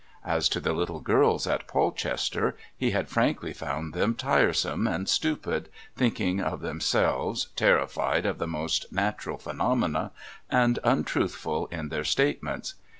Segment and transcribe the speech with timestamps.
[0.25, 5.69] As to the little girls in Polchester, he had frankly found them tiresome and stupid,
[5.95, 10.11] thinking of themselves, terrified of the most natural phenomena
[10.49, 12.73] and untruthful in their statements.